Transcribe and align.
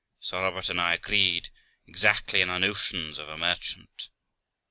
Sir 0.19 0.41
Robert 0.41 0.67
and 0.71 0.81
I 0.81 0.95
agreed 0.95 1.49
exactly 1.85 2.41
in 2.41 2.49
our 2.49 2.57
notions 2.59 3.19
of 3.19 3.29
a 3.29 3.37
merchant. 3.37 4.09